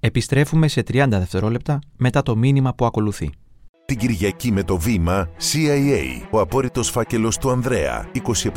Επιστρέφουμε 0.00 0.68
σε 0.68 0.80
30 0.80 1.06
δευτερόλεπτα 1.08 1.78
μετά 1.96 2.22
το 2.22 2.36
μήνυμα 2.36 2.74
που 2.74 2.84
ακολουθεί. 2.84 3.30
Την 3.92 3.98
Κυριακή 3.98 4.52
με 4.52 4.62
το 4.62 4.76
βήμα 4.76 5.28
CIA. 5.38 6.26
Ο 6.30 6.40
απόρριτος 6.40 6.90
φάκελος 6.90 7.38
του 7.38 7.50
Ανδρέα. 7.50 8.06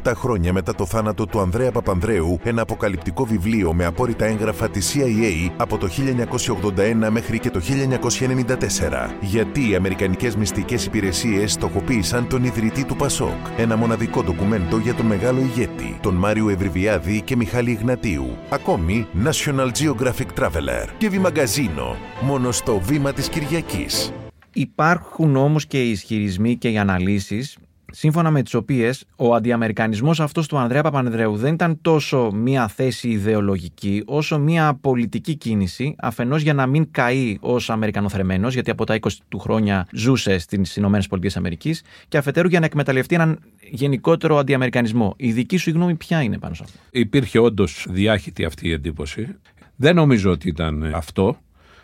27 0.03 0.11
χρόνια 0.15 0.53
μετά 0.53 0.75
το 0.75 0.85
θάνατο 0.85 1.25
του 1.25 1.39
Ανδρέα 1.39 1.71
Παπανδρέου, 1.71 2.39
ένα 2.43 2.61
αποκαλυπτικό 2.61 3.25
βιβλίο 3.25 3.73
με 3.73 3.85
απόρριτα 3.85 4.25
έγγραφα 4.25 4.69
της 4.69 4.95
CIA 4.95 5.51
από 5.57 5.77
το 5.77 5.87
1981 5.87 7.09
μέχρι 7.09 7.39
και 7.39 7.49
το 7.49 7.59
1994. 7.59 9.15
Γιατί 9.21 9.69
οι 9.69 9.75
Αμερικανικές 9.75 10.35
μυστικές 10.35 10.85
υπηρεσίες 10.85 11.51
στοχοποίησαν 11.51 12.27
τον 12.27 12.43
ιδρυτή 12.43 12.85
του 12.85 12.95
Πασόκ. 12.95 13.47
Ένα 13.57 13.75
μοναδικό 13.75 14.23
ντοκουμέντο 14.23 14.77
για 14.77 14.93
τον 14.93 15.05
μεγάλο 15.05 15.39
ηγέτη, 15.39 15.97
τον 16.01 16.15
Μάριο 16.15 16.49
Ευρυβιάδη 16.49 17.21
και 17.21 17.35
Μιχάλη 17.35 17.71
Ιγνατίου. 17.71 18.37
Ακόμη 18.49 19.07
National 19.23 19.67
Geographic 19.67 20.39
Traveler 20.39 20.87
και 20.97 21.09
Βημαγκαζίνο. 21.09 21.95
Μόνο 22.21 22.51
στο 22.51 22.79
βήμα 22.79 23.13
της 23.13 23.29
Κυριακής. 23.29 24.13
Υπάρχουν 24.53 25.35
όμως 25.35 25.65
και 25.65 25.83
οι 25.83 25.89
ισχυρισμοί 25.89 26.57
και 26.57 26.69
οι 26.69 26.77
αναλύσεις 26.77 27.57
σύμφωνα 27.91 28.31
με 28.31 28.41
τις 28.41 28.53
οποίες 28.53 29.05
ο 29.15 29.33
αντιαμερικανισμός 29.33 30.19
αυτός 30.19 30.47
του 30.47 30.57
Ανδρέα 30.57 30.81
Παπανδρέου 30.81 31.35
δεν 31.35 31.53
ήταν 31.53 31.81
τόσο 31.81 32.31
μία 32.31 32.67
θέση 32.67 33.09
ιδεολογική 33.09 34.03
όσο 34.05 34.39
μία 34.39 34.77
πολιτική 34.81 35.35
κίνηση 35.35 35.95
αφενός 35.97 36.41
για 36.41 36.53
να 36.53 36.65
μην 36.65 36.91
καεί 36.91 37.37
ως 37.39 37.69
Αμερικανοθρεμένος 37.69 38.53
γιατί 38.53 38.71
από 38.71 38.85
τα 38.85 38.99
20 38.99 39.09
του 39.29 39.39
χρόνια 39.39 39.87
ζούσε 39.91 40.37
στις 40.37 40.75
Ηνωμένες 40.75 41.07
Πολιτείες 41.07 41.37
Αμερικής 41.37 41.83
και 42.07 42.17
αφετέρου 42.17 42.47
για 42.47 42.59
να 42.59 42.65
εκμεταλλευτεί 42.65 43.15
έναν 43.15 43.39
γενικότερο 43.69 44.37
αντιαμερικανισμό. 44.37 45.13
Η 45.17 45.31
δική 45.31 45.57
σου 45.57 45.69
γνώμη 45.69 45.95
ποια 45.95 46.21
είναι 46.21 46.37
πάνω 46.37 46.53
σε 46.53 46.63
αυτό; 46.65 46.79
Υπήρχε 46.91 47.39
όντως 47.39 47.85
διάχυτη 47.89 48.45
αυτή 48.45 48.67
η 48.67 48.71
εντύπωση. 48.71 49.35
Δεν 49.75 49.95
νομίζω 49.95 50.31
ότι 50.31 50.47
ήταν 50.47 50.91
αυτό. 50.95 51.37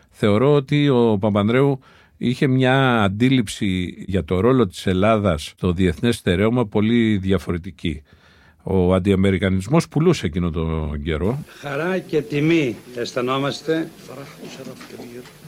Θεωρώ 0.10 0.54
ότι 0.54 0.90
ο 0.90 1.18
Παπανδρέου 1.20 1.80
είχε 2.18 2.48
μια 2.48 3.04
αντίληψη 3.04 3.96
για 4.08 4.24
το 4.24 4.40
ρόλο 4.40 4.68
της 4.68 4.86
Ελλάδας 4.86 5.44
στο 5.44 5.72
διεθνές 5.72 6.16
στερέωμα 6.16 6.66
πολύ 6.66 7.18
διαφορετική. 7.18 8.02
Ο 8.64 8.94
αντιαμερικανισμός 8.94 9.88
πουλούσε 9.88 10.26
εκείνο 10.26 10.50
τον 10.50 11.04
καιρό. 11.04 11.44
Χαρά 11.60 12.00
και 12.00 12.22
τιμή 12.22 12.76
αισθανόμαστε 12.96 13.90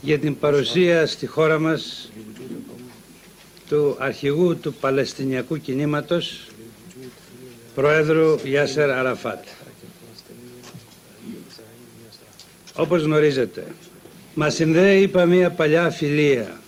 για 0.01 0.19
την 0.19 0.39
παρουσία 0.39 1.05
στη 1.05 1.25
χώρα 1.25 1.59
μας 1.59 2.11
του 3.69 3.95
αρχηγού 3.99 4.57
του 4.57 4.73
Παλαιστινιακού 4.73 5.57
κινήματος 5.57 6.47
Πρόεδρου 7.75 8.35
Ιάσερ 8.43 8.89
Αραφάτ. 8.89 9.43
Όπως 12.75 13.01
γνωρίζετε, 13.01 13.67
μας 14.33 14.53
συνδέει, 14.53 15.01
είπα, 15.01 15.25
μια 15.25 15.51
παλιά 15.51 15.89
φιλία. 15.89 16.58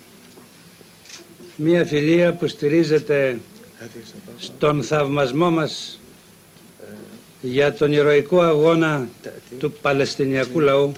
Μια 1.56 1.86
φιλία 1.86 2.34
που 2.34 2.48
στηρίζεται 2.48 3.40
στον 4.38 4.84
θαυμασμό 4.84 5.52
μας 5.52 6.00
για 7.42 7.74
τον 7.74 7.92
ηρωικό 7.92 8.42
αγώνα 8.42 9.08
του 9.60 9.72
Παλαιστινιακού 9.72 10.60
λαού 10.60 10.92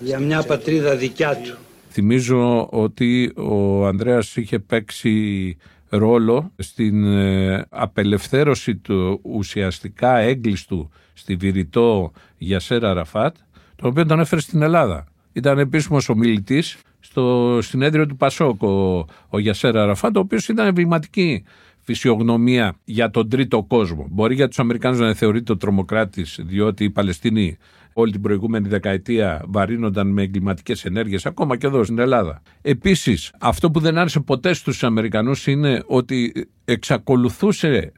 για 0.00 0.18
μια 0.18 0.42
πατρίδα 0.42 0.96
δικιά 0.96 1.36
του. 1.36 1.56
Θυμίζω 1.90 2.68
ότι 2.70 3.32
ο 3.36 3.86
Ανδρέας 3.86 4.36
είχε 4.36 4.58
παίξει 4.58 5.56
ρόλο 5.88 6.52
στην 6.56 7.04
ε, 7.04 7.66
απελευθέρωση 7.68 8.76
του 8.76 9.20
ουσιαστικά 9.22 10.16
έγκλειστου 10.16 10.90
στη 11.12 11.34
Βηρητό 11.34 12.12
Γιασέρα 12.38 12.92
Ραφάτ 12.92 13.36
τον 13.76 13.90
οποίο 13.90 14.06
τον 14.06 14.20
έφερε 14.20 14.40
στην 14.40 14.62
Ελλάδα. 14.62 15.06
Ήταν 15.32 15.58
επίσημος 15.58 16.08
ομιλητής 16.08 16.76
στο 17.12 17.58
συνέδριο 17.62 18.06
του 18.06 18.16
Πασόκ 18.16 18.62
ο, 18.62 19.04
ο 19.28 19.38
Γιασέρα 19.38 19.84
Ραφάτ, 19.84 20.16
ο 20.16 20.20
οποίος 20.20 20.48
ήταν 20.48 20.66
εμβληματική 20.66 21.44
φυσιογνωμία 21.80 22.74
για 22.84 23.10
τον 23.10 23.28
τρίτο 23.28 23.62
κόσμο. 23.62 24.06
Μπορεί 24.10 24.34
για 24.34 24.48
τους 24.48 24.58
Αμερικάνους 24.58 24.98
να 24.98 25.14
θεωρείται 25.14 25.52
ο 25.52 25.56
τρομοκράτης, 25.56 26.40
διότι 26.42 26.84
οι 26.84 26.90
Παλαιστίνοι 26.90 27.56
όλη 27.92 28.12
την 28.12 28.20
προηγούμενη 28.20 28.68
δεκαετία 28.68 29.42
βαρύνονταν 29.46 30.08
με 30.08 30.22
εγκληματικές 30.22 30.84
ενέργειες, 30.84 31.26
ακόμα 31.26 31.56
και 31.56 31.66
εδώ 31.66 31.84
στην 31.84 31.98
Ελλάδα. 31.98 32.42
Επίσης, 32.62 33.32
αυτό 33.40 33.70
που 33.70 33.80
δεν 33.80 33.98
άρεσε 33.98 34.20
ποτέ 34.20 34.52
στους 34.52 34.84
Αμερικανούς 34.84 35.46
είναι 35.46 35.82
ότι 35.86 36.48
εξακολουθούσε 36.64 37.92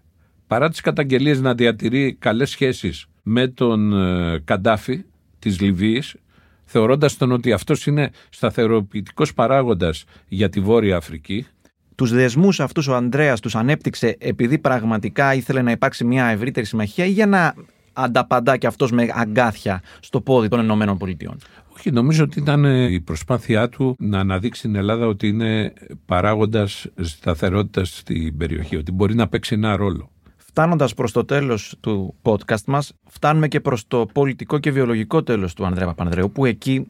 παρά 0.47 0.68
τις 0.68 0.80
καταγγελίες 0.80 1.40
να 1.40 1.54
διατηρεί 1.54 2.16
καλές 2.18 2.50
σχέσεις 2.50 3.06
με 3.23 3.49
τον 3.49 3.92
ε, 3.92 4.38
Καντάφη, 4.44 5.04
της 5.38 5.61
Λιβύης, 5.61 6.16
θεωρώντας 6.64 7.16
τον 7.16 7.33
ότι 7.33 7.52
αυτός 7.52 7.87
είναι 7.87 8.11
σταθεροποιητικός 8.30 9.35
παράγοντας 9.35 10.04
για 10.28 10.49
τη 10.49 10.61
Βόρεια 10.61 10.97
Αφρική. 10.97 11.47
Τους 11.94 12.12
δεσμούς 12.12 12.61
αυτούς 12.61 12.88
ο 12.88 12.94
Ανδρέας 12.94 13.40
τους 13.40 13.54
ανέπτυξε 13.54 14.16
επειδή 14.18 14.59
πραγματικά 14.59 15.35
ήθελε 15.35 15.62
να 15.62 15.71
υπάρξει 15.71 16.04
μια 16.04 16.26
ευρύτερη 16.26 16.66
συμμαχία 16.66 17.04
ή 17.04 17.11
για 17.11 17.26
να 17.26 17.54
ανταπαντά 17.92 18.56
και 18.56 18.66
αυτός 18.66 18.92
με 18.92 19.09
αγκάθια 19.12 19.83
στο 20.00 20.21
πόδι 20.21 20.49
των 20.49 20.61
Ηνωμένων 20.61 20.99
Πολιτειών; 20.99 21.38
Όχι, 21.76 21.90
νομίζω 21.90 22.25
ότι 22.25 22.38
ήταν 22.38 22.64
ε, 22.64 22.92
η 22.92 23.00
προσπάθειά 23.00 23.68
του 23.68 23.97
να 23.99 24.18
αναδείξει 24.18 24.62
την 24.62 24.75
Ελλάδα 24.75 25.06
ότι 25.06 25.28
είναι 25.28 25.73
παράγοντας 26.06 26.87
σταθερότητας 27.00 27.97
στην 27.97 28.37
περιοχή, 28.37 28.76
ότι 28.76 28.92
μπορεί 28.92 29.14
να 29.14 29.28
παίξει 29.28 29.54
ένα 29.54 29.76
ρόλο. 29.76 30.11
Φτάνοντας 30.56 30.94
προς 30.94 31.12
το 31.12 31.25
τέλος 31.25 31.76
του 31.80 32.14
podcast 32.23 32.64
μας, 32.66 32.92
φτάνουμε 33.06 33.49
και 33.49 33.61
προς 33.61 33.87
το 33.87 34.06
πολιτικό 34.12 34.58
και 34.58 34.70
βιολογικό 34.70 35.23
τέλος 35.23 35.54
του 35.54 35.66
Ανδρέα 35.66 35.87
Παπανδρέου, 35.87 36.30
που 36.30 36.44
εκεί 36.44 36.87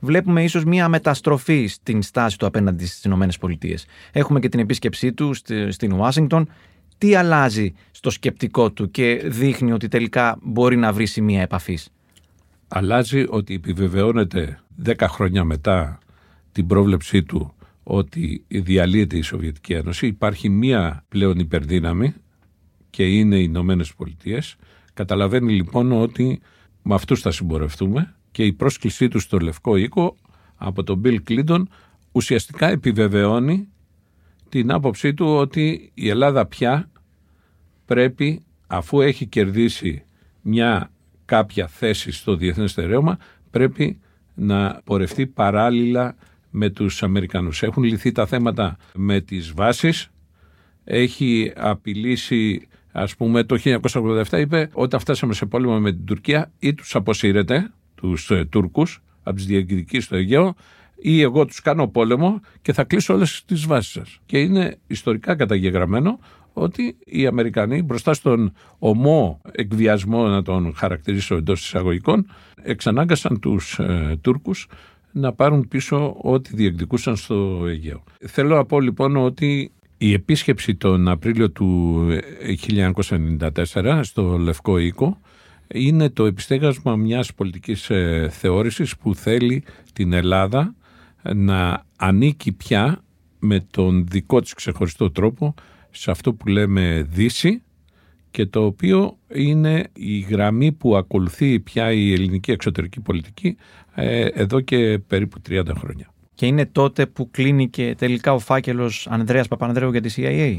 βλέπουμε 0.00 0.42
ίσως 0.42 0.64
μία 0.64 0.88
μεταστροφή 0.88 1.66
στην 1.66 2.02
στάση 2.02 2.38
του 2.38 2.46
απέναντι 2.46 2.86
στις 2.86 3.04
Ηνωμένες 3.04 3.38
Πολιτείες. 3.38 3.86
Έχουμε 4.12 4.40
και 4.40 4.48
την 4.48 4.60
επίσκεψή 4.60 5.12
του 5.12 5.34
στην 5.68 5.92
Ουάσιγκτον. 5.92 6.48
Τι 6.98 7.14
αλλάζει 7.14 7.74
στο 7.90 8.10
σκεπτικό 8.10 8.70
του 8.70 8.90
και 8.90 9.22
δείχνει 9.24 9.72
ότι 9.72 9.88
τελικά 9.88 10.38
μπορεί 10.42 10.76
να 10.76 10.92
βρει 10.92 11.06
σημεία 11.06 11.42
επαφής; 11.42 11.88
Αλλάζει 12.68 13.24
ότι 13.28 13.54
επιβεβαιώνεται 13.54 14.60
10 14.84 14.94
χρόνια 15.08 15.44
μετά 15.44 15.98
την 16.52 16.66
πρόβλεψή 16.66 17.22
του 17.22 17.54
ότι 17.82 18.44
διαλύεται 18.48 19.16
η 19.16 19.22
Σοβιετική 19.22 19.72
Ένωση. 19.72 20.06
Υπάρχει 20.06 20.48
μία 20.48 21.04
πλέον 21.08 21.38
υπερδύναμη 21.38 22.14
και 22.90 23.04
είναι 23.04 23.36
οι 23.36 23.44
Ηνωμένες 23.48 23.94
Πολιτείες. 23.94 24.56
Καταλαβαίνει 24.94 25.52
λοιπόν 25.52 25.92
ότι 25.92 26.40
με 26.82 26.94
αυτούς 26.94 27.20
θα 27.20 27.30
συμπορευτούμε 27.30 28.14
και 28.30 28.44
η 28.44 28.52
πρόσκλησή 28.52 29.08
τους 29.08 29.22
στο 29.22 29.38
Λευκό 29.38 29.76
Οίκο 29.76 30.16
από 30.56 30.82
τον 30.82 30.98
Μπιλ 30.98 31.22
Κλίντον 31.22 31.68
ουσιαστικά 32.12 32.68
επιβεβαιώνει 32.68 33.68
την 34.48 34.72
άποψή 34.72 35.14
του 35.14 35.26
ότι 35.26 35.90
η 35.94 36.08
Ελλάδα 36.08 36.46
πια 36.46 36.90
πρέπει 37.84 38.44
αφού 38.66 39.00
έχει 39.00 39.26
κερδίσει 39.26 40.04
μια 40.40 40.90
κάποια 41.24 41.66
θέση 41.66 42.12
στο 42.12 42.36
διεθνές 42.36 42.70
στερέωμα 42.70 43.18
πρέπει 43.50 44.00
να 44.34 44.80
πορευτεί 44.84 45.26
παράλληλα 45.26 46.16
με 46.50 46.70
τους 46.70 47.02
Αμερικανούς. 47.02 47.62
Έχουν 47.62 47.82
λυθεί 47.82 48.12
τα 48.12 48.26
θέματα 48.26 48.76
με 48.94 49.20
τις 49.20 49.52
βάσεις, 49.52 50.10
έχει 50.84 51.52
απειλήσει 51.56 52.68
ας 52.92 53.16
πούμε 53.16 53.44
το 53.44 53.58
1987 53.64 54.38
είπε 54.38 54.70
όταν 54.72 55.00
φτάσαμε 55.00 55.34
σε 55.34 55.46
πόλεμο 55.46 55.78
με 55.78 55.92
την 55.92 56.04
Τουρκία 56.04 56.52
ή 56.58 56.74
τους 56.74 56.94
αποσύρετε 56.94 57.70
τους 57.94 58.30
ε, 58.30 58.44
Τούρκους 58.44 59.02
από 59.22 59.36
τις 59.36 59.46
διεκδικήσεις 59.46 60.04
στο 60.04 60.16
Αιγαίο 60.16 60.54
ή 61.02 61.20
εγώ 61.20 61.44
τους 61.44 61.60
κάνω 61.60 61.88
πόλεμο 61.88 62.40
και 62.62 62.72
θα 62.72 62.84
κλείσω 62.84 63.14
όλες 63.14 63.44
τις 63.46 63.66
βάσεις 63.66 63.92
σας. 63.92 64.18
Και 64.26 64.38
είναι 64.38 64.78
ιστορικά 64.86 65.36
καταγεγραμμένο 65.36 66.18
ότι 66.52 66.96
οι 67.04 67.26
Αμερικανοί 67.26 67.82
μπροστά 67.82 68.14
στον 68.14 68.52
ομό 68.78 69.40
εκβιασμό 69.52 70.26
να 70.26 70.42
τον 70.42 70.74
χαρακτηρίσω 70.74 71.34
εντός 71.34 71.64
εισαγωγικών 71.64 72.26
εξανάγκασαν 72.62 73.40
τους 73.40 73.78
ε, 73.78 74.18
Τούρκους 74.20 74.68
να 75.12 75.32
πάρουν 75.32 75.68
πίσω 75.68 76.16
ό,τι 76.22 76.56
διεκδικούσαν 76.56 77.16
στο 77.16 77.64
Αιγαίο. 77.66 78.04
Θέλω 78.26 78.56
να 78.56 78.64
πω 78.64 78.80
λοιπόν 78.80 79.16
ότι 79.16 79.72
η 80.02 80.12
επίσκεψη 80.12 80.74
τον 80.74 81.08
Απρίλιο 81.08 81.50
του 81.50 82.06
1994 82.68 84.00
στο 84.02 84.38
Λευκό 84.38 84.78
Οίκο 84.78 85.20
είναι 85.74 86.08
το 86.10 86.24
επιστέγασμα 86.24 86.96
μιας 86.96 87.34
πολιτικής 87.34 87.90
ε, 87.90 88.28
θεώρησης 88.30 88.96
που 88.96 89.14
θέλει 89.14 89.64
την 89.92 90.12
Ελλάδα 90.12 90.74
να 91.34 91.84
ανήκει 91.96 92.52
πια 92.52 93.02
με 93.38 93.66
τον 93.70 94.06
δικό 94.06 94.40
της 94.40 94.54
ξεχωριστό 94.54 95.10
τρόπο 95.10 95.54
σε 95.90 96.10
αυτό 96.10 96.34
που 96.34 96.48
λέμε 96.48 97.06
Δύση 97.10 97.62
και 98.30 98.46
το 98.46 98.64
οποίο 98.64 99.18
είναι 99.34 99.88
η 99.92 100.18
γραμμή 100.18 100.72
που 100.72 100.96
ακολουθεί 100.96 101.60
πια 101.60 101.92
η 101.92 102.12
ελληνική 102.12 102.50
εξωτερική 102.50 103.00
πολιτική 103.00 103.56
ε, 103.94 104.24
εδώ 104.24 104.60
και 104.60 104.98
περίπου 105.06 105.40
30 105.48 105.62
χρόνια. 105.78 106.12
Και 106.40 106.46
είναι 106.46 106.66
τότε 106.66 107.06
που 107.06 107.30
κλείνει 107.30 107.68
και 107.68 107.94
τελικά 107.98 108.32
ο 108.32 108.38
φάκελος 108.38 109.06
Ανδρέας 109.10 109.48
Παπανδρέου 109.48 109.90
για 109.90 110.00
τη 110.00 110.14
CIA. 110.16 110.58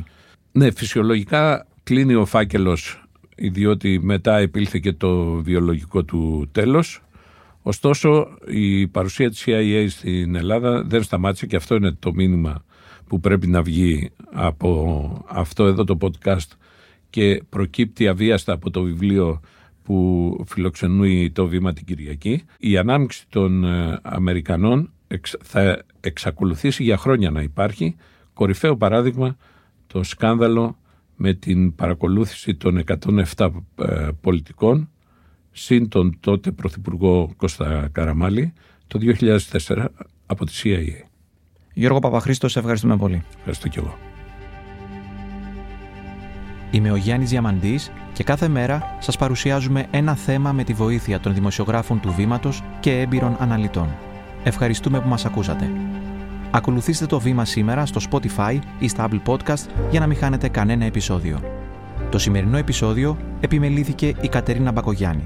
Ναι, 0.51 0.71
φυσιολογικά 0.71 1.67
κλείνει 1.83 2.13
ο 2.13 2.25
φάκελος 2.25 3.03
διότι 3.38 4.00
μετά 4.01 4.38
επήλθε 4.38 4.79
και 4.79 4.93
το 4.93 5.33
βιολογικό 5.33 6.03
του 6.03 6.50
τέλος. 6.51 7.01
Ωστόσο 7.61 8.27
η 8.47 8.88
παρουσία 8.88 9.29
της 9.29 9.43
CIA 9.45 9.85
στην 9.89 10.35
Ελλάδα 10.35 10.83
δεν 10.83 11.03
σταμάτησε 11.03 11.45
και 11.45 11.55
αυτό 11.55 11.75
είναι 11.75 11.91
το 11.91 12.13
μήνυμα 12.13 12.63
που 13.07 13.19
πρέπει 13.19 13.47
να 13.47 13.61
βγει 13.61 14.11
από 14.31 15.25
αυτό 15.27 15.65
εδώ 15.65 15.83
το 15.83 15.97
podcast 16.01 16.47
και 17.09 17.43
προκύπτει 17.50 18.07
αβίαστα 18.07 18.53
από 18.53 18.69
το 18.69 18.81
βιβλίο 18.81 19.39
που 19.84 20.45
φιλοξενούει 20.47 21.32
το 21.32 21.47
βήμα 21.47 21.73
την 21.73 21.86
Κυριακή. 21.86 22.43
Η 22.60 22.77
ανάμειξη 22.77 23.25
των 23.29 23.63
ε, 23.63 23.99
Αμερικανών 25.12 25.39
θα 25.43 25.84
εξακολουθήσει 26.00 26.84
για 26.84 26.97
χρόνια 26.97 27.32
να 27.32 27.41
υπάρχει. 27.41 27.95
Κορυφαίο 28.34 28.78
παράδειγμα 28.78 29.38
το 29.88 30.04
σκάνδαλο 30.04 30.78
με 31.15 31.34
την 31.34 31.76
παρακολούθηση 31.76 32.56
των 32.56 32.84
107 33.36 33.50
ε, 33.76 34.08
πολιτικών 34.21 34.89
συν 35.52 35.88
τον 35.89 36.17
τότε 36.19 36.52
Πρωθυπουργό 36.52 37.34
Κώστα 37.38 37.89
Καραμάλη 37.91 38.54
το 38.88 39.00
2004 39.67 39.86
από 40.26 40.45
τη 40.45 40.62
CIA. 40.63 41.08
Γιώργο 41.74 42.00
Παπαχρήστος, 42.00 42.52
σε 42.52 42.60
ευχαριστούμε 42.60 42.97
πολύ. 42.97 43.24
Ευχαριστώ 43.38 43.67
και 43.67 43.80
εγώ. 43.80 43.97
Είμαι 46.71 46.91
ο 46.91 46.95
Γιάννης 46.95 47.30
Διαμαντής 47.30 47.91
και 48.13 48.24
κάθε 48.24 48.47
μέρα 48.47 48.97
σας 49.00 49.17
παρουσιάζουμε 49.17 49.88
ένα 49.91 50.15
θέμα 50.15 50.52
με 50.52 50.63
τη 50.63 50.74
βοήθεια 50.74 51.19
των 51.19 51.34
δημοσιογράφων 51.34 52.00
του 52.00 52.13
Βήματος 52.13 52.63
και 52.80 53.00
έμπειρων 53.00 53.36
αναλυτών. 53.39 53.89
Ευχαριστούμε 54.43 55.01
που 55.01 55.08
μας 55.08 55.25
ακούσατε. 55.25 55.71
Ακολουθήστε 56.51 57.06
το 57.06 57.19
Βήμα 57.19 57.45
σήμερα 57.45 57.86
στο 57.86 58.01
Spotify 58.10 58.60
ή 58.80 58.88
στα 58.88 59.08
Apple 59.10 59.21
Podcast 59.25 59.65
για 59.91 59.99
να 59.99 60.08
μην 60.08 60.17
χάνετε 60.17 60.47
κανένα 60.49 60.86
επεισόδιο. 60.86 61.39
Το 62.10 62.17
σημερινό 62.17 62.58
επεισόδιο 62.58 63.17
επιμελήθηκε 63.39 64.13
η 64.21 64.27
Κατερίνα 64.27 64.71
Μπακογιάννη. 64.71 65.23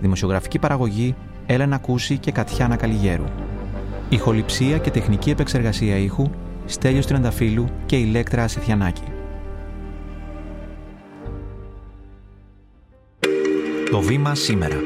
Δημοσιογραφική 0.00 0.58
παραγωγή 0.58 1.14
Έλενα 1.46 1.78
Κούση 1.78 2.18
και 2.18 2.32
Κατιάνα 2.32 2.76
Καλιγέρου. 2.76 3.24
Ηχοληψία 4.08 4.78
και 4.78 4.90
τεχνική 4.90 5.30
επεξεργασία 5.30 5.96
ήχου 5.96 6.30
Στέλιος 6.64 7.06
Τριανταφύλου 7.06 7.66
και 7.86 7.96
Ηλέκτρα 7.96 8.42
Ασιθιανάκη. 8.42 9.04
Το 13.90 14.00
βήμα 14.00 14.34
σήμερα. 14.34 14.76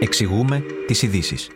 Εξηγούμε 0.00 0.64
τις 0.86 1.02
ειδήσεις. 1.02 1.50